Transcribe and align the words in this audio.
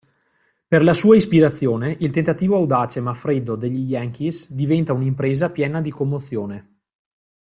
Per 0.67 0.81
la 0.81 0.93
sua 0.95 1.15
ispirazione 1.15 1.95
il 1.99 2.09
tentativo 2.09 2.55
audace 2.55 2.99
ma 3.01 3.13
freddo 3.13 3.55
degli 3.55 3.83
Yankees 3.91 4.51
diventa 4.51 4.93
un'impresa 4.93 5.51
piena 5.51 5.79
di 5.79 5.91
commozione. 5.91 6.75